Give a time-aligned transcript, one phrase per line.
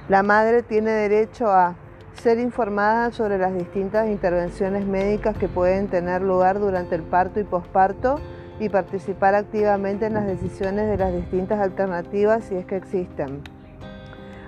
[0.09, 1.75] La madre tiene derecho a
[2.17, 7.45] ser informada sobre las distintas intervenciones médicas que pueden tener lugar durante el parto y
[7.45, 8.21] posparto
[8.59, 13.43] y participar activamente en las decisiones de las distintas alternativas si es que existen.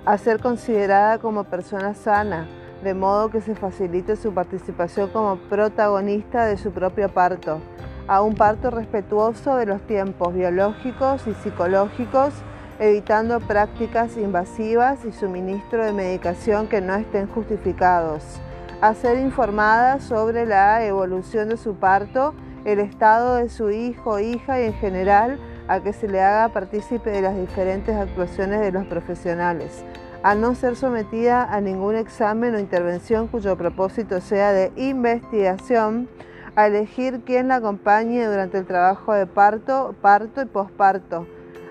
[0.05, 2.48] A ser considerada como persona sana,
[2.83, 7.61] de modo que se facilite su participación como protagonista de su propio parto,
[8.06, 12.33] a un parto respetuoso de los tiempos biológicos y psicológicos
[12.78, 18.40] evitando prácticas invasivas y suministro de medicación que no estén justificados.
[18.80, 22.34] A ser informada sobre la evolución de su parto,
[22.64, 27.10] el estado de su hijo, hija y en general a que se le haga partícipe
[27.10, 29.84] de las diferentes actuaciones de los profesionales.
[30.22, 36.08] A no ser sometida a ningún examen o intervención cuyo propósito sea de investigación,
[36.54, 41.26] a elegir quién la acompañe durante el trabajo de parto, parto y posparto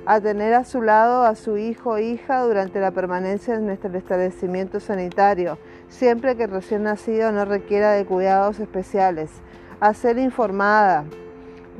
[0.07, 3.95] a tener a su lado a su hijo o hija durante la permanencia en nuestro
[3.97, 5.57] establecimiento sanitario,
[5.89, 9.29] siempre que recién nacido no requiera de cuidados especiales,
[9.81, 11.03] a ser informada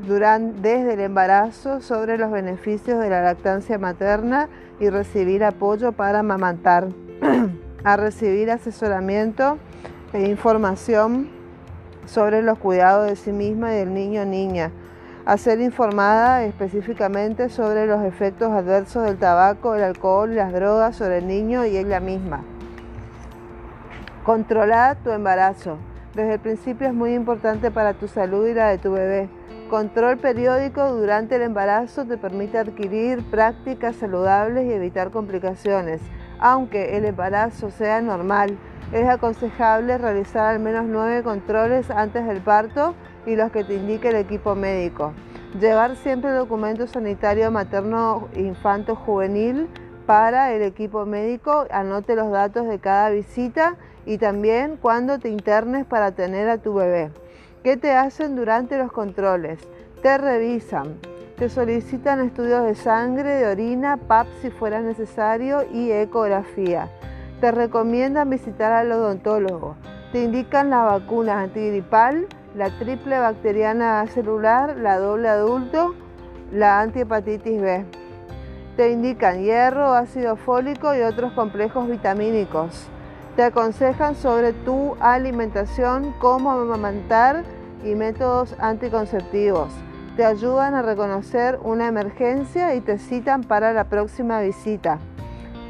[0.06, 6.18] durante, desde el embarazo sobre los beneficios de la lactancia materna y recibir apoyo para
[6.18, 6.88] amamantar,
[7.84, 9.56] a recibir asesoramiento
[10.12, 11.30] e información
[12.04, 14.70] sobre los cuidados de sí misma y del niño o niña,
[15.28, 20.96] a ser informada específicamente sobre los efectos adversos del tabaco, el alcohol y las drogas
[20.96, 22.44] sobre el niño y ella misma.
[24.24, 25.76] Controlar tu embarazo.
[26.14, 29.28] Desde el principio es muy importante para tu salud y la de tu bebé.
[29.68, 36.00] Control periódico durante el embarazo te permite adquirir prácticas saludables y evitar complicaciones.
[36.38, 38.56] Aunque el embarazo sea normal,
[38.92, 42.94] es aconsejable realizar al menos nueve controles antes del parto
[43.28, 45.12] y los que te indique el equipo médico.
[45.60, 49.68] Llevar siempre documento sanitario materno infanto juvenil
[50.06, 55.84] para el equipo médico, anote los datos de cada visita y también cuando te internes
[55.84, 57.10] para tener a tu bebé.
[57.62, 59.58] ¿Qué te hacen durante los controles?
[60.00, 60.94] Te revisan,
[61.36, 66.88] te solicitan estudios de sangre, de orina, PAP si fuera necesario y ecografía.
[67.40, 69.76] Te recomiendan visitar al odontólogo.
[70.12, 75.94] Te indican las vacunas antigripal, la triple bacteriana celular, la doble adulto,
[76.52, 77.84] la antihepatitis B.
[78.76, 82.86] Te indican hierro, ácido fólico y otros complejos vitamínicos.
[83.36, 87.44] Te aconsejan sobre tu alimentación, cómo amamantar
[87.84, 89.72] y métodos anticonceptivos.
[90.16, 94.98] Te ayudan a reconocer una emergencia y te citan para la próxima visita.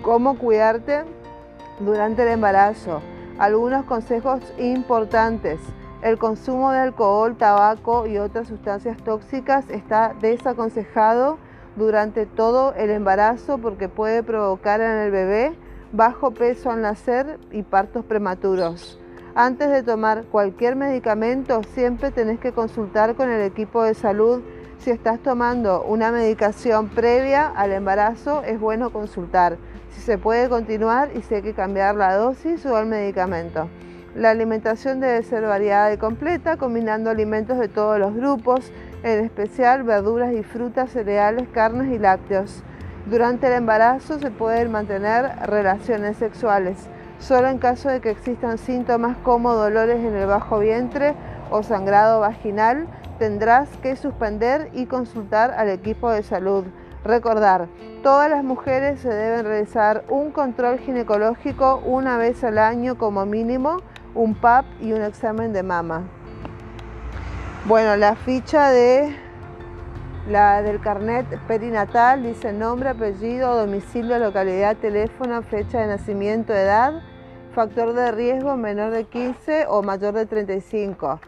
[0.03, 1.05] Cómo cuidarte
[1.81, 3.03] durante el embarazo.
[3.39, 5.61] Algunos consejos importantes.
[6.03, 11.39] El consumo de alcohol, tabaco y otras sustancias tóxicas está desaconsejado
[11.75, 15.53] durante todo el embarazo porque puede provocar en el bebé
[15.91, 19.01] bajo peso al nacer y partos prematuros.
[19.35, 24.43] Antes de tomar cualquier medicamento, siempre tenés que consultar con el equipo de salud.
[24.79, 29.57] Si estás tomando una medicación previa al embarazo, es bueno consultar
[29.91, 33.69] si se puede continuar y si hay que cambiar la dosis o el medicamento.
[34.19, 38.73] La alimentación debe ser variada y completa, combinando alimentos de todos los grupos,
[39.05, 42.65] en especial verduras y frutas, cereales, carnes y lácteos.
[43.07, 46.89] Durante el embarazo se pueden mantener relaciones sexuales,
[47.21, 51.15] solo en caso de que existan síntomas como dolores en el bajo vientre
[51.53, 52.89] o sangrado vaginal,
[53.21, 56.65] tendrás que suspender y consultar al equipo de salud.
[57.05, 57.69] Recordar,
[58.03, 63.81] todas las mujeres se deben realizar un control ginecológico una vez al año como mínimo
[64.15, 66.05] un PAP y un examen de mama.
[67.67, 69.15] Bueno, la ficha de
[70.29, 77.03] la del carnet perinatal dice nombre, apellido, domicilio, localidad, teléfono, fecha de nacimiento, edad,
[77.55, 81.19] Factor de riesgo menor de 15 o mayor de 35.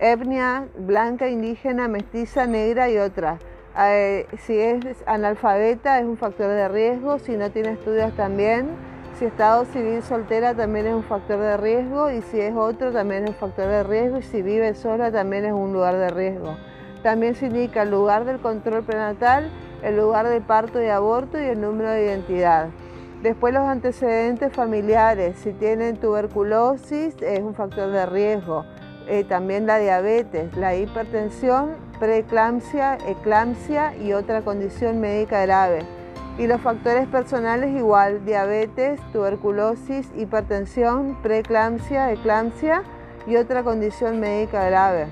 [0.00, 3.38] Etnia blanca, indígena, mestiza, negra y otra.
[3.78, 8.68] Eh, si es analfabeta es un factor de riesgo, si no tiene estudios también.
[9.18, 13.24] Si estado civil soltera también es un factor de riesgo y si es otro también
[13.24, 16.56] es un factor de riesgo y si vive sola también es un lugar de riesgo.
[17.02, 19.50] También se indica el lugar del control prenatal,
[19.82, 22.68] el lugar de parto y aborto y el número de identidad.
[23.20, 28.66] Después los antecedentes familiares, si tienen tuberculosis es un factor de riesgo.
[29.08, 35.97] Eh, también la diabetes, la hipertensión, preeclampsia, eclampsia y otra condición médica grave.
[36.38, 42.84] Y los factores personales igual, diabetes, tuberculosis, hipertensión, preeclampsia, eclampsia
[43.26, 45.08] y otra condición médica grave.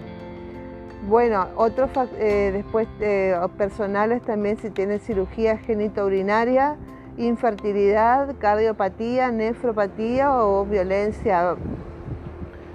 [1.08, 6.76] Bueno, otros eh, después eh, personales también si tienen cirugía genitourinaria,
[7.16, 11.56] infertilidad, cardiopatía, nefropatía o violencia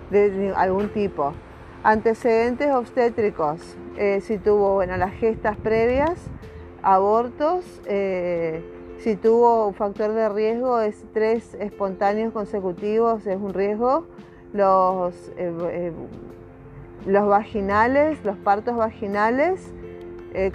[0.09, 1.33] de algún tipo.
[1.83, 6.19] Antecedentes obstétricos, eh, si tuvo bueno, las gestas previas,
[6.83, 8.63] abortos, eh,
[8.99, 14.05] si tuvo un factor de riesgo, es tres espontáneos consecutivos, es un riesgo.
[14.53, 15.91] Los, eh,
[17.05, 19.73] los vaginales, los partos vaginales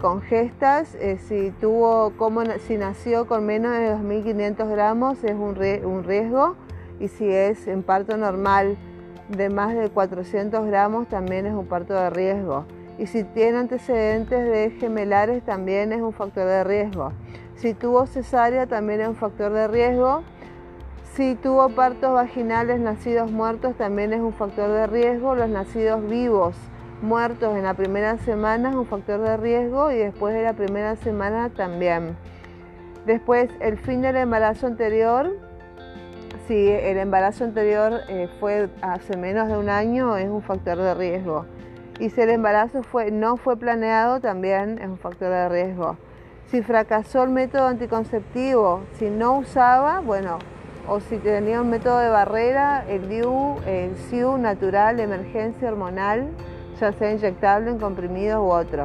[0.01, 0.97] con gestas,
[1.29, 6.57] si, tuvo, como, si nació con menos de 2.500 gramos, es un, un riesgo.
[6.99, 8.79] Y si es en parto normal
[9.29, 12.65] de más de 400 gramos, también es un parto de riesgo
[12.99, 17.13] y si tiene antecedentes de gemelares también es un factor de riesgo.
[17.57, 20.23] Si tuvo cesárea también es un factor de riesgo.
[21.15, 25.35] Si tuvo partos vaginales nacidos muertos también es un factor de riesgo.
[25.35, 26.57] Los nacidos vivos
[27.03, 30.97] muertos en la primera semana es un factor de riesgo y después de la primera
[30.97, 32.17] semana también.
[33.05, 35.31] Después el fin del embarazo anterior.
[36.49, 40.95] Si el embarazo anterior eh, fue hace menos de un año es un factor de
[40.95, 41.45] riesgo.
[41.99, 45.97] Y si el embarazo fue, no fue planeado, también es un factor de riesgo.
[46.51, 50.39] Si fracasó el método anticonceptivo, si no usaba, bueno,
[50.89, 56.29] o si tenía un método de barrera, el DIU, el SIU natural, de emergencia hormonal,
[56.81, 58.85] ya sea inyectable en comprimidos u otro.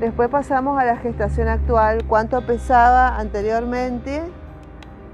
[0.00, 4.22] Después pasamos a la gestación actual, cuánto pesaba anteriormente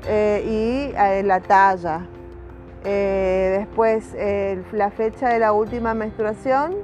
[0.06, 2.06] eh, y eh, la talla.
[2.84, 4.14] Eh, después
[4.72, 6.74] la fecha de la última menstruación,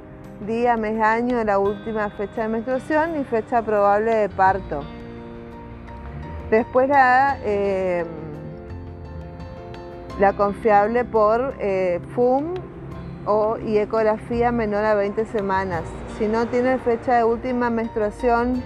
[0.45, 4.83] día, mes, año la última fecha de menstruación y fecha probable de parto.
[6.49, 8.05] Después la, eh,
[10.35, 12.55] confiable por eh, FUM
[13.25, 15.83] o, y ecografía menor a 20 semanas.
[16.17, 18.61] Si no tiene fecha de última menstruación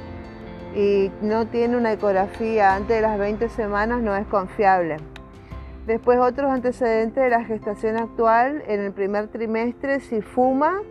[0.75, 4.97] y no tiene una ecografía antes de las 20 semanas, no es confiable.
[5.85, 10.81] Después otros antecedentes de la gestación actual en el primer trimestre, si fuma,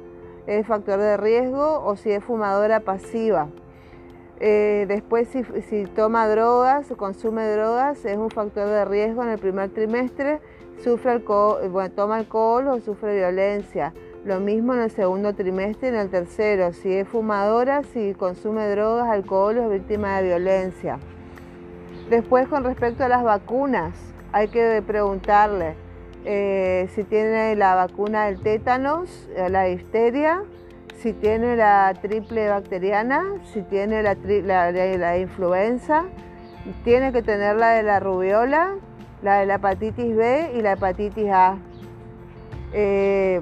[0.46, 3.48] es factor de riesgo o si es fumadora pasiva.
[4.40, 9.38] Eh, después si, toma drogas o consume drogas es un factor de riesgo en el
[9.38, 10.40] primer trimestre,
[10.82, 11.60] sufre alcohol,
[11.94, 13.94] toma alcohol o sufre violencia.
[14.24, 16.72] Lo mismo en el segundo trimestre y en el tercero.
[16.72, 20.98] Si es fumadora, si consume drogas, alcohol o es víctima de violencia.
[22.08, 23.94] Después con respecto a las vacunas,
[24.32, 25.76] hay que preguntarle,
[26.24, 30.42] eh, si tiene la vacuna del tétanos, eh, la difteria,
[30.96, 34.14] si tiene la triple bacteriana, si tiene la,
[34.72, 36.04] la, influenza,
[36.82, 38.74] tiene que tener la de la rubiola,
[39.22, 41.58] la de la hepatitis B y la hepatitis A.
[42.72, 43.40] Eh,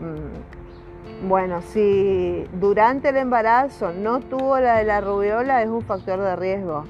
[1.29, 6.35] bueno, si durante el embarazo no tuvo la de la rubiola es un factor de
[6.35, 6.85] riesgo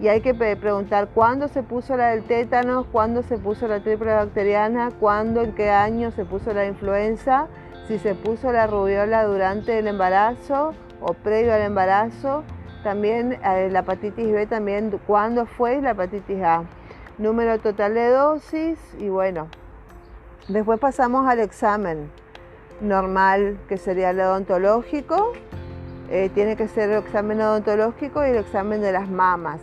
[0.00, 4.14] y hay que preguntar cuándo se puso la del tétano, cuándo se puso la triple
[4.14, 7.48] bacteriana, cuándo, en qué año se puso la influenza,
[7.86, 12.44] si se puso la rubiola durante el embarazo o previo al embarazo,
[12.82, 16.64] también eh, la hepatitis B, también cuándo fue la hepatitis A,
[17.18, 19.48] número total de dosis y bueno,
[20.48, 22.10] después pasamos al examen
[22.80, 25.32] normal que sería el odontológico,
[26.08, 29.60] eh, tiene que ser el examen odontológico y el examen de las mamas.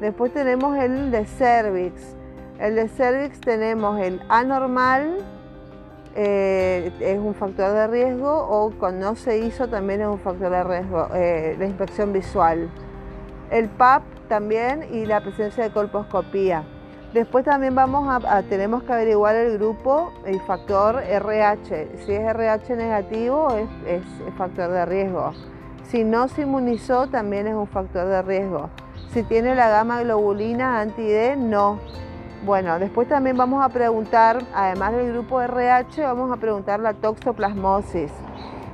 [0.00, 2.16] Después tenemos el de cervix.
[2.58, 5.18] El de cervix tenemos el anormal,
[6.16, 10.50] eh, es un factor de riesgo, o cuando no se hizo también es un factor
[10.50, 12.70] de riesgo, eh, la inspección visual.
[13.50, 16.64] El PAP también y la presencia de colposcopía.
[17.12, 21.88] Después también vamos a, tenemos que averiguar el grupo, el factor RH.
[22.06, 25.32] Si es RH negativo es, es factor de riesgo.
[25.88, 28.70] Si no se inmunizó también es un factor de riesgo.
[29.12, 31.80] Si tiene la gama globulina anti-D, no.
[32.44, 38.12] Bueno, después también vamos a preguntar, además del grupo RH, vamos a preguntar la toxoplasmosis.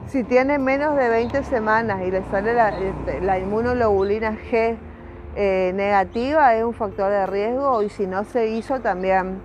[0.08, 4.76] Si tiene menos de 20 semanas y le sale la, inmunoglobulina G
[5.36, 9.40] eh, negativa, es un factor de riesgo y si no se hizo también.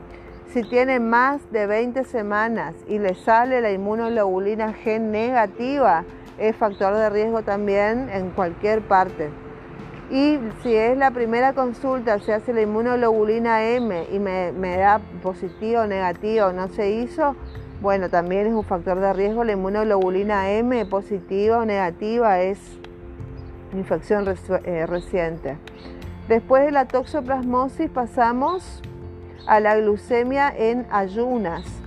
[0.53, 6.03] Si tiene más de 20 semanas y le sale la inmunoglobulina G negativa,
[6.37, 9.29] es factor de riesgo también en cualquier parte.
[10.11, 14.99] Y si es la primera consulta, se hace la inmunoglobulina M y me, me da
[15.23, 17.35] positivo o negativo, no se hizo,
[17.81, 19.43] bueno, también es un factor de riesgo.
[19.43, 22.59] La inmunoglobulina M positiva o negativa es
[23.73, 24.25] infección
[24.65, 25.57] eh, reciente.
[26.27, 28.81] Después de la toxoplasmosis pasamos
[29.47, 31.80] a la glucemia en ayunas.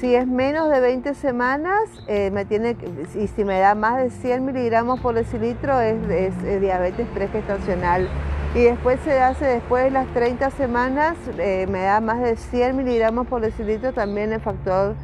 [0.00, 2.76] Si es menos de 20 semanas, eh, me tiene,
[3.16, 8.08] y si me da más de 100 miligramos por decilitro, es, es, diabetes pregestacional.
[8.54, 12.76] Y después se hace, después de las 30 semanas, eh, me da más de 100
[12.76, 14.94] miligramos por decilitro, también el factor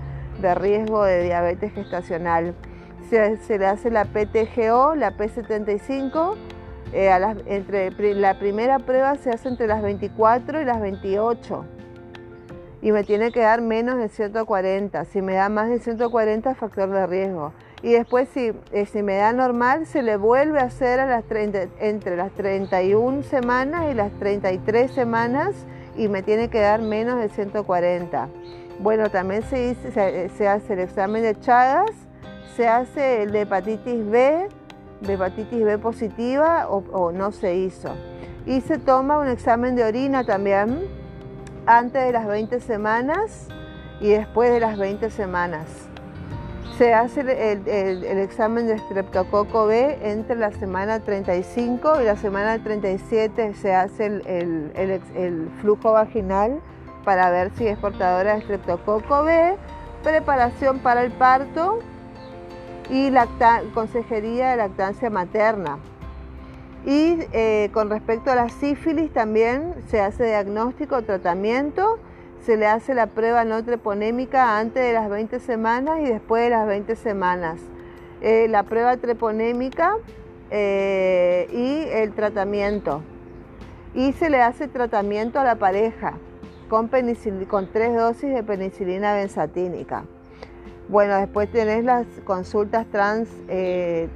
[0.41, 2.55] de riesgo de diabetes gestacional.
[3.11, 6.37] Se, le hace la PTGO, la P75,
[6.93, 7.11] eh,
[7.47, 11.74] entre, la primera prueba se hace entre las 24 y las 28
[12.85, 15.07] y me tiene que dar menos de 140.
[15.07, 17.55] Si me da más de 140, factor de riesgo.
[17.83, 21.25] Y después, si, eh, si me da normal, se le vuelve a hacer a las
[21.81, 25.55] entre las 31 semanas y las 33 semanas
[25.97, 28.29] y me tiene que dar menos de 140.
[28.81, 29.75] Bueno, también se,
[30.37, 31.91] se, hace el examen de Chagas,
[32.55, 34.49] se hace el de hepatitis B,
[35.01, 37.95] de hepatitis B positiva o, no se hizo.
[38.45, 41.04] Y se toma un examen de orina también
[41.67, 43.49] antes de las 20 semanas
[44.01, 45.67] y después de las 20 semanas.
[46.79, 53.55] Se hace el, examen de streptococo B entre la semana 35 y la semana 37
[53.55, 56.61] se hace el flujo vaginal
[57.05, 59.57] para ver si es portadora de Streptococo B,
[60.03, 61.81] preparación para el parto
[62.91, 63.13] y
[63.75, 65.79] consejería de lactancia materna.
[66.87, 71.99] Y eh, con respecto a la sífilis también se hace diagnóstico, tratamiento,
[72.45, 76.51] se le hace la prueba no treponémica antes de las 20 semanas y después de
[76.51, 77.59] las 20 semanas.
[78.21, 79.97] Eh, la prueba treponémica
[80.51, 83.03] eh, y el tratamiento.
[83.95, 86.15] Y se le hace tratamiento a la pareja
[86.69, 86.91] con,
[87.49, 90.05] con tres dosis de penicilina benzatínica.
[90.89, 92.87] Bueno, después tenés las consultas.
[93.49, 94.09] Eh,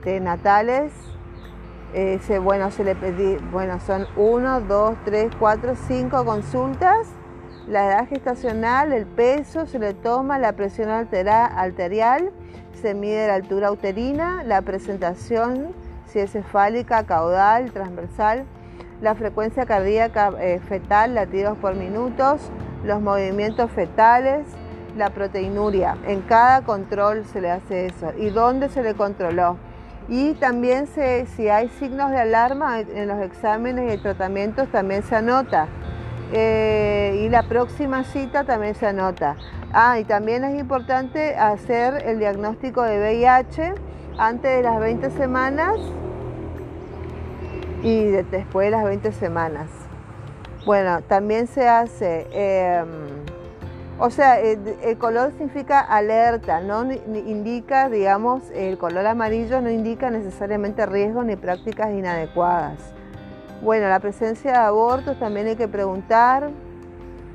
[1.92, 7.08] se, bueno, le pedí, bueno, son uno, dos, tres, cuatro, cinco consultas.
[7.66, 12.30] La edad gestacional, el peso, se le toma la presión arterial,
[12.80, 15.74] se mide la altura uterina, la presentación,
[16.06, 18.44] si es cefálica, caudal, transversal,
[19.02, 22.40] la frecuencia cardíaca eh, fetal, latidos por minutos,
[22.84, 24.46] los movimientos fetales,
[24.96, 25.96] la proteinuria.
[26.06, 28.12] En cada control se le hace eso.
[28.18, 29.56] ¿Y dónde se le controló?
[30.08, 35.16] Y también se, si hay signos de alarma en los exámenes y tratamientos también se
[35.16, 35.68] anota.
[36.32, 39.36] Eh, y la próxima cita también se anota.
[39.72, 43.74] Ah, y también es importante hacer el diagnóstico de VIH
[44.18, 45.76] antes de las 20 semanas
[47.82, 49.68] y después de las 20 semanas.
[50.64, 53.17] Bueno, también se hace, em,
[54.00, 60.86] o sea, el, color significa alerta, no indica, digamos, el color amarillo no indica necesariamente
[60.86, 62.78] riesgo ni prácticas inadecuadas.
[63.60, 66.50] Bueno, la presencia de abortos también hay que preguntar,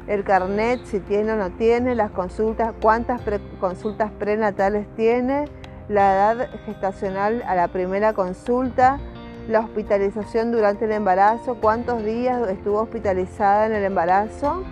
[0.08, 3.22] el carnet si tiene o no tiene, las consultas, cuántas
[3.60, 5.50] consultas prenatales tiene,
[5.89, 9.00] la edad gestacional a la primera consulta,
[9.50, 14.63] la hospitalización durante el embarazo, cuántos días estuvo hospitalizada en el embarazo,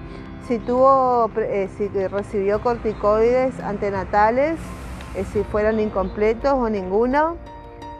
[0.47, 4.59] si, tuvo, eh, si recibió corticoides antenatales,
[5.15, 7.37] eh, si fueron incompletos o ninguno,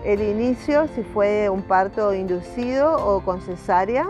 [0.06, 4.08] el inicio, si fue un parto inducido o con cesárea,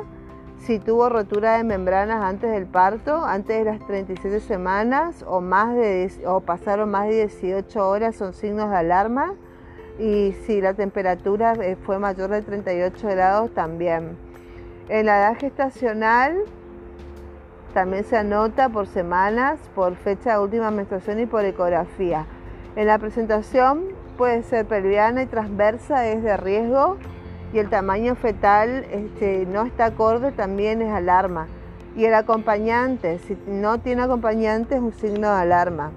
[0.59, 5.75] si tuvo rotura de membranas antes del parto, antes de las 37 semanas o, más
[5.75, 9.33] de, o pasaron más de 18 horas, son signos de alarma
[9.99, 14.17] y si la temperatura eh, fue mayor de 38 grados también.
[14.87, 16.43] En la edad gestacional
[17.73, 22.25] también se anota por semanas, por fecha de última menstruación y por ecografía.
[22.75, 23.83] En la presentación
[24.17, 26.97] puede ser pelviana y transversa, es de riesgo
[27.53, 31.47] y el tamaño fetal este, no está acorde, también es alarma.
[31.95, 35.91] Y el acompañante, si no tiene acompañante, es un signo de alarma.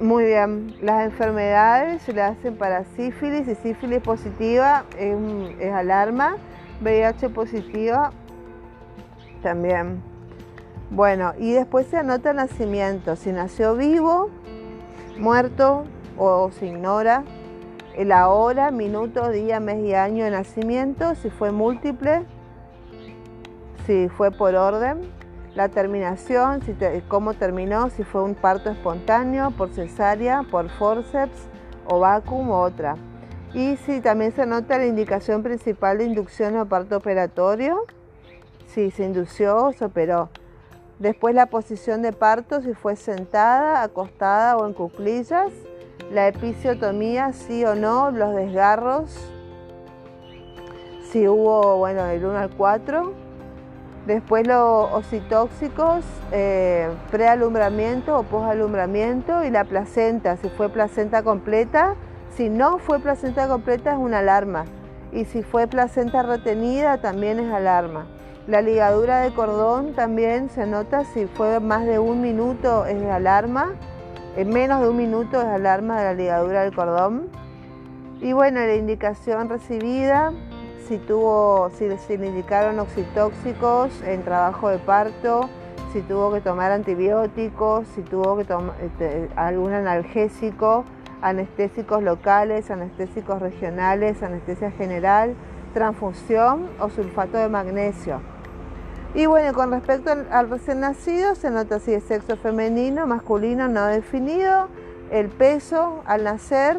[0.00, 6.36] Muy bien, las enfermedades se le hacen para sífilis y sífilis positiva es, alarma,
[6.80, 8.10] VIH positiva
[9.42, 10.09] también.
[10.90, 14.28] Bueno, y después se anota el nacimiento, si nació vivo,
[15.18, 15.84] muerto
[16.18, 17.24] o se ignora
[17.96, 22.24] la hora, minuto, día, mes y año de nacimiento, si fue múltiple,
[23.86, 25.00] si fue por orden,
[25.54, 26.74] la terminación, si
[27.08, 31.48] cómo terminó, si fue un parto espontáneo, por cesárea, por forceps
[31.86, 32.96] o vacuum u otra.
[33.52, 37.84] Y si también se anota la indicación principal de inducción o parto operatorio,
[38.66, 40.30] si se indució o se operó.
[41.00, 45.50] Después la posición de parto, si fue sentada, acostada o en cuclillas.
[46.12, 49.10] La episiotomía, sí o no, los desgarros,
[51.10, 53.14] si hubo, bueno, del 1 al 4.
[54.06, 61.94] Después los ocitóxicos, eh, prealumbramiento o posalumbramiento y la placenta, si fue placenta completa.
[62.36, 64.66] Si no fue placenta completa es una alarma.
[65.12, 68.06] Y si fue placenta retenida también es alarma.
[68.50, 73.74] La ligadura de cordón también se nota si fue más de un minuto es alarma,
[74.36, 77.28] en menos de un minuto es alarma de la ligadura del cordón.
[78.20, 80.32] Y bueno, la indicación recibida,
[80.88, 85.48] si tuvo, si, le indicaron oxitóxicos en trabajo de parto,
[85.92, 90.84] si tuvo que tomar antibióticos, si tuvo que tomar este, algún analgésico,
[91.22, 95.36] anestésicos locales, anestésicos regionales, anestesia general,
[95.72, 98.20] transfusión o sulfato de magnesio.
[99.14, 103.86] Y bueno, con respecto al, recién nacido, se nota si es sexo femenino, masculino, no
[103.86, 104.68] definido.
[105.10, 106.76] El peso al nacer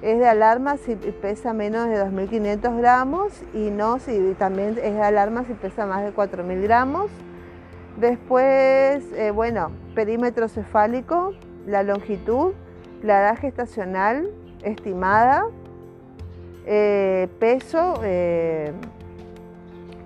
[0.00, 5.02] es de alarma si pesa menos de 2.500 gramos y no si también es de
[5.02, 7.10] alarma si pesa más de 4.000 gramos.
[7.96, 11.32] Después, eh, bueno, perímetro cefálico,
[11.66, 12.52] la longitud,
[13.02, 14.30] la edad gestacional
[14.62, 15.46] estimada,
[16.64, 18.72] eh, peso, eh,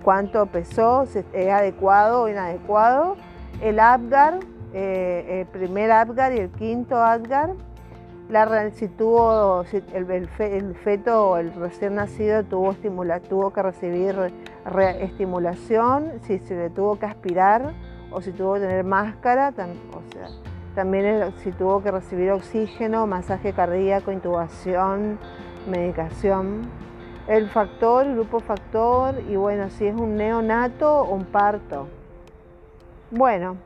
[0.07, 3.17] cuánto pesó, si es adecuado o inadecuado,
[3.61, 4.39] el Apgar,
[4.73, 7.55] eh, el primer Apgar y el quinto Apgar,
[8.75, 10.29] si tuvo, el,
[10.85, 12.77] feto o el recién nacido tuvo,
[13.53, 14.33] que recibir
[15.01, 17.73] estimulación, si se le tuvo que aspirar
[18.13, 19.53] o si tuvo que tener máscara,
[20.77, 25.19] también si tuvo que recibir oxígeno, masaje cardíaco, intubación,
[25.69, 26.86] medicación
[27.29, 31.89] el factor, el grupo factor y bueno, si es un neonato o un parto.
[33.11, 33.57] Bueno,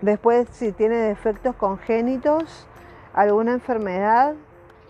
[0.00, 2.66] después si tiene defectos congénitos,
[3.12, 4.34] alguna enfermedad,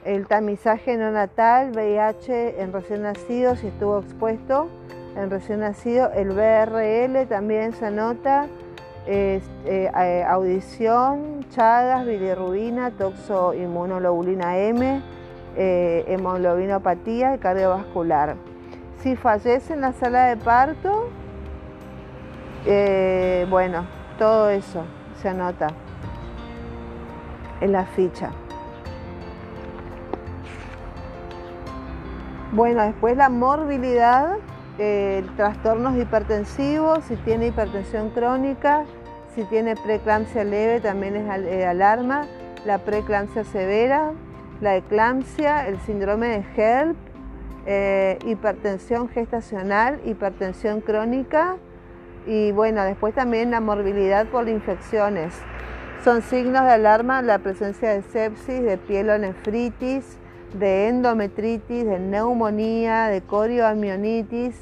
[0.04, 4.68] el tamizaje neonatal, VIH en recién nacido, si estuvo expuesto
[5.16, 8.46] en recién nacido, el BRL también se anota,
[9.06, 15.02] eh, eh, audición, chagas, bilirrubina, toxoinmunoglobulina M,
[15.56, 18.36] eh, hemoglobinopatía y cardiovascular.
[19.02, 21.08] Si fallece en la sala de parto,
[22.66, 23.86] eh, bueno,
[24.18, 24.84] todo eso
[25.20, 25.68] se anota
[27.60, 28.30] en la ficha.
[32.52, 34.36] Bueno, después la morbilidad,
[34.78, 38.84] eh, trastornos hipertensivos, si tiene hipertensión crónica,
[39.34, 41.28] si tiene preeclampsia leve también es
[41.66, 42.26] alarma,
[42.64, 44.12] la preeclampsia severa,
[44.60, 46.96] la eclampsia, el síndrome de HELP,
[47.66, 51.56] eh, hipertensión gestacional, hipertensión crónica
[52.26, 55.34] y bueno, después también la morbilidad por infecciones.
[56.04, 60.18] Son signos de alarma la presencia de sepsis, de pielonefritis,
[60.58, 64.54] de endometritis, de neumonía, de corioamionitis,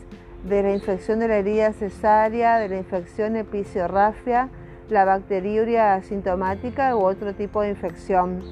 [0.44, 4.48] de la infección de la herida cesárea, de la infección episiorrafia,
[4.88, 8.42] la bacteriuria asintomática u otro tipo de infección.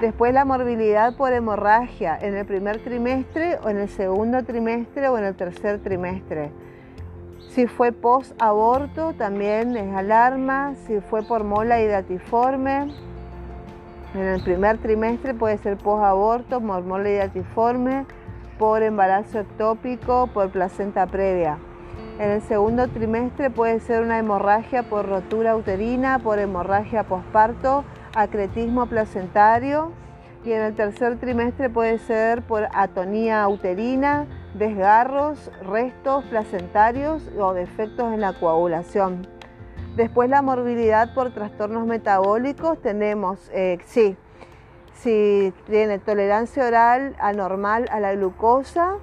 [0.00, 5.18] Después la morbilidad por hemorragia en el primer trimestre o en el segundo trimestre o
[5.18, 6.50] en el tercer trimestre.
[7.50, 10.74] Si fue post-aborto también es alarma.
[10.86, 12.94] Si fue por mola hidatiforme,
[14.14, 18.06] en el primer trimestre puede ser post-aborto, por mola hidatiforme,
[18.58, 21.58] por embarazo ectópico, por placenta previa.
[22.18, 28.86] En el segundo trimestre puede ser una hemorragia por rotura uterina, por hemorragia postparto acretismo
[28.86, 29.92] placentario
[30.44, 38.12] y en el tercer trimestre puede ser por atonía uterina, desgarros, restos placentarios o defectos
[38.12, 39.26] en la coagulación.
[39.96, 44.16] Después la morbilidad por trastornos metabólicos tenemos, eh, sí,
[44.94, 48.94] si tiene tolerancia oral anormal a la glucosa,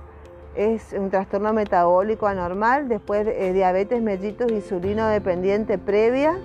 [0.55, 6.35] es un trastorno metabólico anormal, después eh, diabetes mellitus insulino dependiente previa,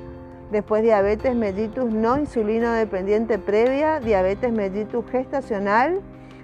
[0.53, 6.01] después diabetes mellitus no insulino dependiente previa, diabetes mellitus gestacional,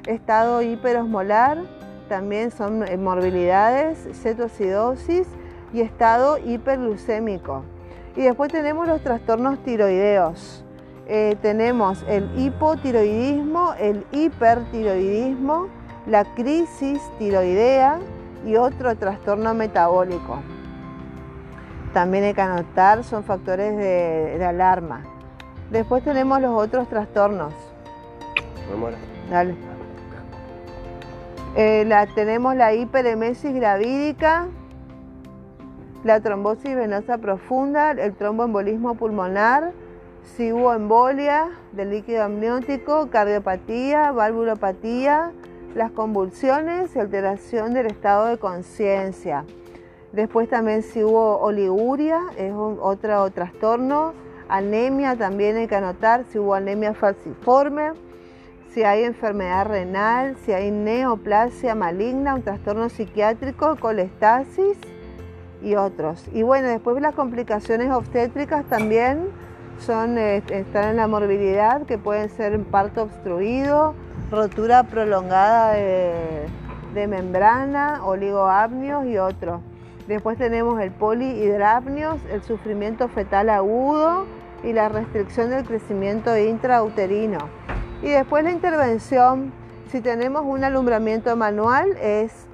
[0.06, 1.58] estado hiperosmolar,
[2.08, 5.28] también son morbilidades, cetocidosis
[5.74, 7.62] y estado hiperglucémico.
[8.16, 10.64] Y después tenemos los trastornos tiroideos.
[11.06, 15.68] Eh, tenemos el hipotiroidismo, el hipertiroidismo,
[16.06, 17.98] la crisis tiroidea
[18.46, 20.40] y otro trastorno metabólico.
[21.92, 25.02] También hay que anotar, son factores de, alarma.
[25.70, 27.52] Después tenemos los otros trastornos.
[29.30, 29.54] Dale.
[31.56, 34.46] Eh, la, tenemos la hiperemesis gravídica,
[36.04, 39.72] la trombosis venosa profunda, el tromboembolismo pulmonar,
[40.36, 45.32] si hubo embolia del líquido amniótico, cardiopatía, valvulopatía,
[45.74, 49.44] las convulsiones y alteración del estado de conciencia.
[50.12, 54.14] Después también si hubo oliguria, es otro trastorno,
[54.48, 57.92] anemia también hay que anotar, si hubo anemia falciforme,
[58.72, 64.78] si hay enfermedad renal, si hay neoplasia maligna, un trastorno psiquiátrico, colestasis
[65.62, 66.24] y otros.
[66.32, 69.28] Y bueno, después las complicaciones obstétricas también
[69.78, 73.94] son, eh, están en la morbilidad, que pueden ser parto obstruido,
[74.30, 76.46] rotura prolongada de,
[76.94, 79.60] de membrana, oligoamnios y otros.
[80.08, 84.24] Después tenemos el polihidrapnios, el sufrimiento fetal agudo
[84.64, 87.36] y la restricción del crecimiento intrauterino.
[88.02, 89.52] Y después la intervención,
[89.90, 92.46] si tenemos un alumbramiento manual, es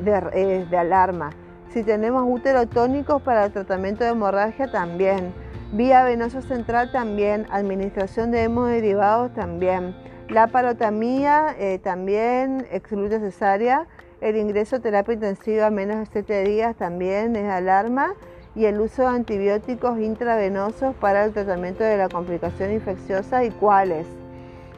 [0.00, 1.30] de, alarma.
[1.68, 5.32] Si tenemos uterotónicos para el tratamiento de hemorragia, también.
[5.70, 7.46] Vía venosa central, también.
[7.52, 9.94] Administración de hemoderivados, también.
[10.28, 12.66] La parotamía, eh, también.
[12.72, 13.86] Excluye cesárea
[14.20, 18.14] el ingreso a terapia intensiva menos de 7 días también es alarma
[18.54, 24.06] y el uso de antibióticos intravenosos para el tratamiento de la complicación infecciosa y cuáles.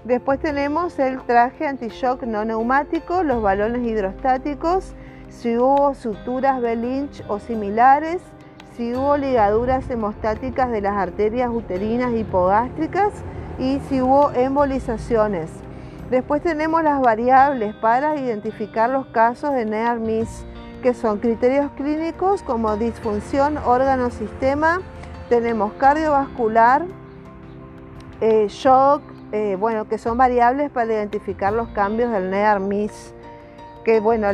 [0.04, 4.94] Después tenemos el traje anti-shock no neumático, los balones hidrostáticos,
[5.28, 8.20] si hubo suturas Belinch o similares,
[8.76, 13.12] si hubo ligaduras hemostáticas de las arterias uterinas hipogástricas
[13.58, 15.50] y si hubo embolizaciones.
[16.10, 20.44] Después tenemos las variables para identificar los casos de NEAR-MIS,
[20.82, 24.80] que son criterios clínicos como disfunción órgano-sistema,
[25.28, 26.84] tenemos cardiovascular,
[28.20, 33.14] eh, shock, eh, bueno, que son variables para identificar los cambios del NEAR-MIS.
[33.84, 34.26] Que bueno,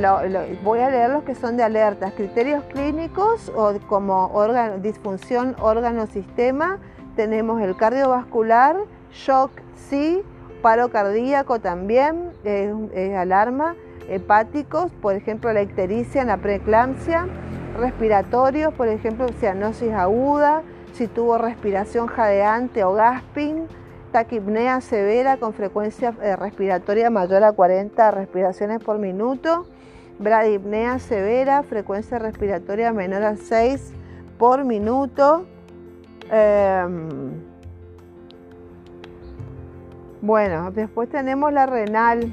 [0.65, 2.15] voy a leer los que son de alertas.
[2.15, 4.33] Criterios clínicos o como
[4.81, 6.79] disfunción órgano-sistema,
[7.15, 8.77] tenemos el cardiovascular,
[9.13, 10.25] shock, sí,
[10.63, 13.75] paro cardíaco también, es, alarma,
[14.09, 17.27] hepáticos, por ejemplo la ictericia en la preeclampsia,
[17.79, 23.67] respiratorios, por ejemplo cianosis aguda, si tuvo respiración jadeante o gasping,
[24.13, 29.67] taquipnea severa con frecuencia eh, respiratoria mayor a 40 respiraciones por minuto,
[30.19, 33.93] bradipnea severa, frecuencia respiratoria menor a 6
[34.39, 35.47] por minuto.
[36.31, 37.56] Em,
[40.23, 42.33] bueno, después tenemos la renal.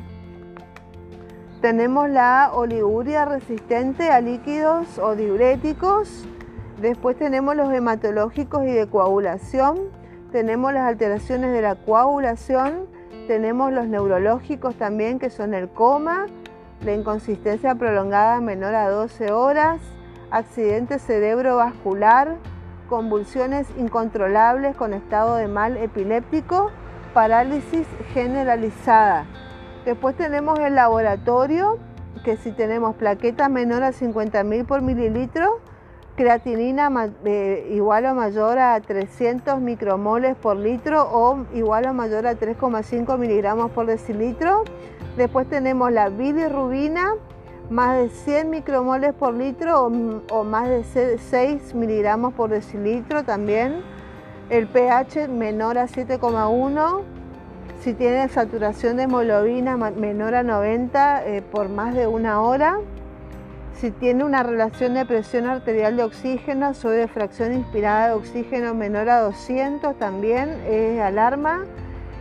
[1.62, 6.26] Tenemos la oliguria resistente a líquidos o diuréticos.
[6.82, 9.80] Después tenemos los hematológicos y de coagulación.
[10.32, 12.88] Tenemos las alteraciones de la coagulación.
[13.28, 16.26] Tenemos los neurológicos también, que son el coma,
[16.84, 19.80] la inconsistencia prolongada menor a 12 horas,
[20.32, 22.36] accidente cerebrovascular,
[22.90, 26.72] convulsiones incontrolables con estado de mal epiléptico
[27.14, 29.26] parálisis generalizada.
[29.86, 31.78] Después tenemos el laboratorio,
[32.24, 35.60] que si tenemos plaqueta menor a 50.000 por mililitro,
[36.16, 36.90] creatinina
[37.26, 43.18] eh, igual o mayor a 300 micromoles por litro o igual o mayor a 3,5
[43.18, 44.64] miligramos por decilitro.
[45.18, 47.16] Después tenemos la bilirrubina,
[47.70, 49.92] más de 100 micromoles por litro o,
[50.32, 53.84] o más de 6 miligramos por decilitro también
[54.50, 57.02] el pH menor a 7,1,
[57.82, 62.78] si tiene saturación de hemoglobina menor a 90 eh, por más de una hora,
[63.76, 68.74] si tiene una relación de presión arterial de oxígeno sobre de fracción inspirada de oxígeno
[68.74, 71.66] menor a 200 también es alarma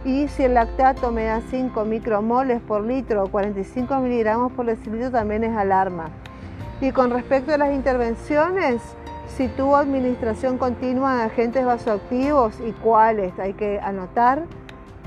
[0.05, 5.11] y si el lactato me da 5 micromoles por litro o 45 miligramos por decilitro
[5.11, 6.11] también es alarma.
[6.81, 8.83] Y con respecto a las intervenciones,
[9.37, 14.45] si tuvo administración continua de agentes vasoactivos y cuáles hay que anotar.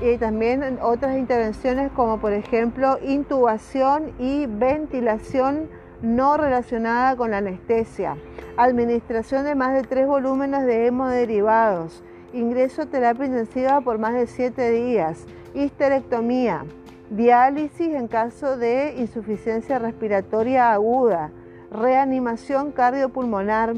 [0.00, 5.68] Y también otras intervenciones como por ejemplo intubación y ventilación
[6.02, 8.16] no relacionada con la anestesia,
[8.56, 12.02] administración de más de tres volúmenes de hemoderivados,
[12.34, 16.64] ingreso a terapia intensiva por más de siete días, histerectomía,
[17.08, 21.30] diálisis en caso de insuficiencia respiratoria aguda,
[21.70, 23.74] reanimación cardiopulmonar,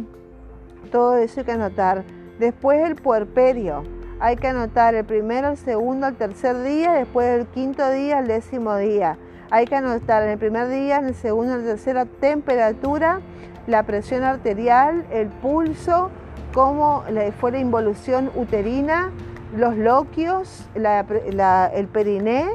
[0.90, 2.04] Todo eso hay que anotar.
[2.38, 3.84] Después el puerperio.
[4.20, 8.26] Hay que anotar el primero, el segundo, el tercer día, después el quinto día, el
[8.26, 9.16] décimo día.
[9.50, 13.20] Hay que anotar en el primer día, en el segundo, en el tercero, temperatura,
[13.68, 16.10] la presión arterial, el pulso,
[16.52, 17.04] cómo
[17.40, 19.12] fue la involución uterina,
[19.56, 22.48] los loquios, el periné,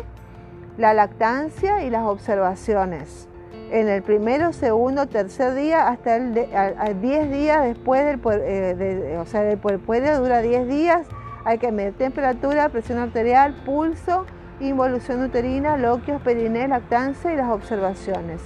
[0.78, 3.30] la lactancia y las observaciones.
[3.74, 9.42] En el primero, segundo, tercer día, hasta el 10 días después del eh, o sea,
[9.42, 11.08] del puerperio dura 10 días,
[11.44, 14.28] hay que medir temperatura, presión arterial, pulso,
[14.60, 18.42] involución uterina, loquios, periné, lactancia y las observaciones.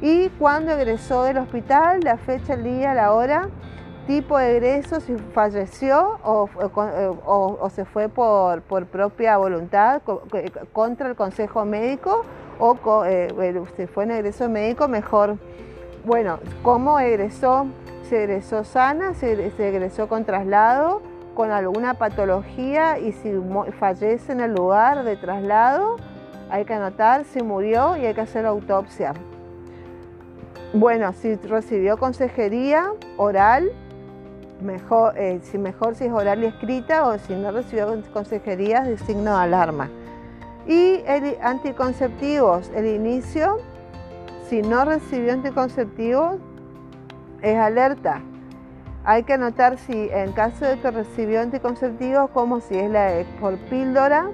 [0.00, 3.48] Y cuando egresó del hospital, la fecha, el día, la hora,
[4.06, 6.48] tipo de egreso, si falleció o,
[7.26, 10.02] o, se fue por, por, propia voluntad
[10.72, 12.24] contra el consejo médico
[12.58, 15.36] o eh, si fue en egreso médico, mejor.
[16.04, 17.66] Bueno, ¿cómo egresó?
[18.08, 21.02] Se egresó sana, se, se egresó con traslado,
[21.34, 23.32] con alguna patología y si
[23.78, 25.96] fallece en el lugar de traslado,
[26.50, 29.12] hay que anotar si murió y hay que hacer autopsia.
[30.72, 33.70] Bueno, si recibió consejería oral,
[34.60, 38.98] mejor, eh, si mejor si es oral y escrita o si no recibió consejerías de
[38.98, 39.88] signo de alarma.
[40.68, 43.56] Y el anticonceptivos, el inicio,
[44.48, 46.36] si no recibió anticonceptivos,
[47.40, 48.20] es alerta.
[49.02, 53.56] Hay que anotar si en caso de que recibió anticonceptivos, como si es la por
[53.70, 54.28] píldora,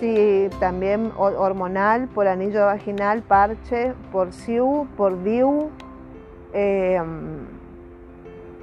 [0.00, 5.70] si también hormonal, por anillo vaginal, parche, por SIU, por DIU,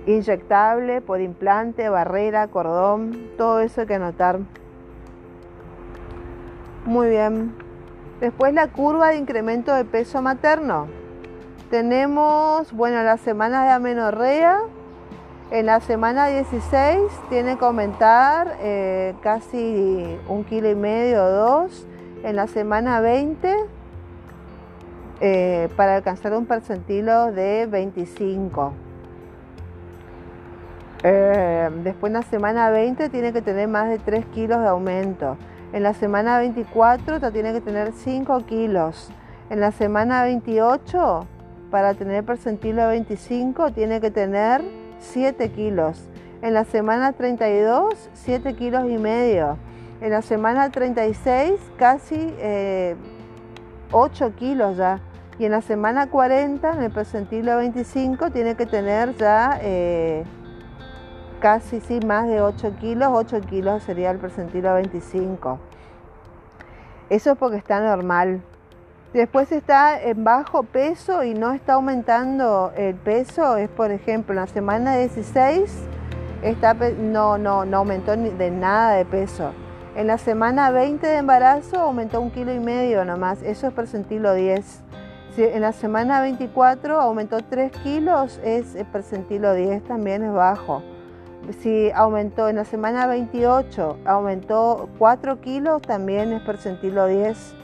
[0.05, 4.39] inyectable, por implante, barrera, cordón, todo eso hay que anotar.
[6.87, 7.53] Muy bien.
[8.21, 10.87] Después la curva de incremento de peso materno.
[11.69, 14.59] Tenemos, bueno, la semana de amenorrea.
[15.51, 16.97] En la semana 16
[17.27, 21.85] tiene que aumentar eh, casi un kilo y medio o dos.
[22.23, 23.53] En la semana 20
[25.19, 28.71] eh, para alcanzar un percentilo de 25.
[31.03, 35.35] Eh, después en la semana 20 tiene que tener más de 3 kilos de aumento.
[35.73, 39.09] En la semana 24 tiene que tener 5 kilos.
[39.49, 41.27] En la semana 28,
[41.69, 44.61] para tener percentilo de 25, tiene que tener
[44.99, 46.09] 7 kilos.
[46.41, 49.57] En la semana 32, 7 kilos y medio.
[49.99, 52.33] En la semana 36, casi
[53.91, 55.01] 8 eh, kilos ya.
[55.39, 60.23] Y en la semana 40, en el percentilo de 25, tiene que tener ya eh,
[61.39, 65.59] casi sí, más de 8 kilos, 8 kilos sería el percentilo 25.
[67.09, 68.41] Eso es porque está normal.
[69.13, 74.41] Después está en bajo peso y no está aumentando el peso, es por ejemplo en
[74.41, 75.71] la semana 16
[76.41, 77.35] está, no,
[77.73, 79.53] aumentó de nada de peso.
[79.95, 84.33] En la semana 20 de embarazo aumentó un kilo y medio nomás, eso es percentilo
[84.33, 84.83] 10.
[85.35, 90.83] Si en la semana 24 aumentó 3 kilos, es el percentilo 10, también es bajo
[91.53, 97.55] si aumentó en la semana 28, aumentó 4 kilos, también es percentilo 10.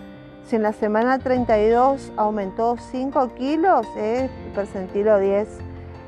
[0.46, 5.48] Si en la semana 32 aumentó 5 kilos, es percentilo 10.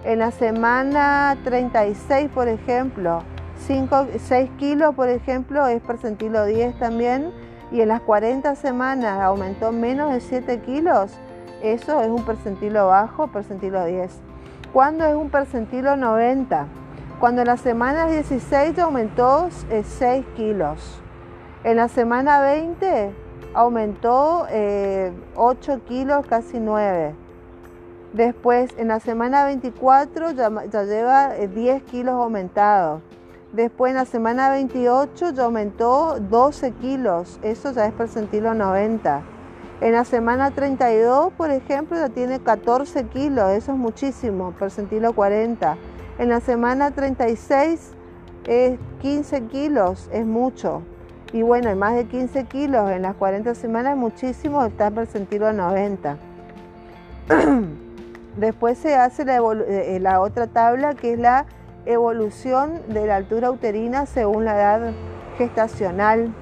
[0.03, 3.23] En la semana 36, por ejemplo,
[3.59, 7.31] 5, 6 kilos, por ejemplo, es percentilo 10 también.
[7.71, 11.11] Y en las 40 semanas aumentó menos de 7 kilos,
[11.63, 14.11] eso es un percentilo bajo, percentilo 10.
[14.71, 16.67] ¿Cuándo es un percentilo 90?
[17.19, 21.01] Cuando en la semana 16 aumentó 6 eh, kilos.
[21.63, 23.13] En la semana 20
[23.53, 25.11] aumentó 8 eh,
[25.87, 27.15] kilos, casi 9.
[28.11, 30.49] Después, en la semana 24 ya,
[30.83, 33.01] lleva 10 eh, kilos aumentados.
[33.53, 37.39] Después, en la semana 28 ya aumentó 12 kilos.
[37.43, 39.21] Eso ya es percentilo 90.
[39.79, 43.51] En la semana 32, por ejemplo, ya tiene 14 kilos.
[43.51, 45.77] Eso es muchísimo, percentilo 40.
[46.17, 47.91] En la semana 36
[48.47, 50.81] es 15 kilos, es mucho.
[51.33, 55.47] Y bueno, hay más de 15 kilos en las 40 semanas es muchísimo, está percentilo
[55.47, 56.17] a 90.
[58.37, 61.45] Después se hace la, eh, la otra tabla que es la
[61.85, 64.93] evolución de la altura uterina según la edad
[65.37, 66.33] gestacional.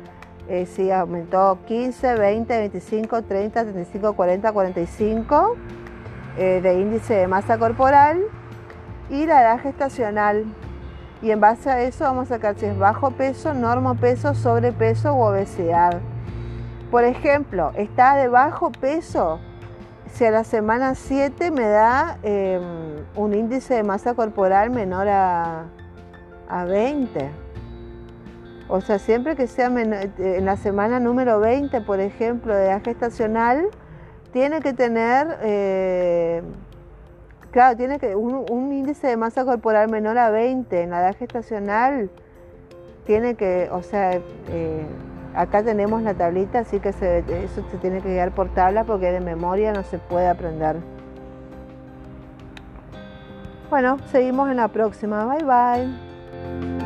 [0.49, 5.57] eh, si aumentó 15, 20, 25, 30, 35, 40, 45
[6.37, 8.23] de índice de masa corporal
[9.11, 10.45] y la edad gestacional
[11.23, 15.15] y en base a eso vamos a sacar si es bajo peso, normo peso, sobrepeso
[15.15, 16.01] u obesidad.
[16.91, 19.41] Por ejemplo, está de bajo peso,
[20.13, 22.63] si a la semana 7 me da em,
[23.17, 25.65] un índice de masa corporal menor a,
[26.49, 27.31] a 20.
[28.69, 33.69] O sea, siempre que sea en la semana número 20, por ejemplo, de edad gestacional,
[34.37, 36.43] tiene que tener eh,
[37.53, 42.11] Claro, tiene que un, índice de masa corporal menor a 20 en la edad gestacional
[43.07, 44.21] tiene que, o sea,
[44.51, 44.87] eh,
[45.35, 49.21] acá tenemos la tablita, así que eso se tiene que guiar por tabla porque de
[49.21, 50.77] memoria no se puede aprender.
[53.71, 55.25] Bueno, seguimos en la próxima.
[55.25, 56.86] Bye bye.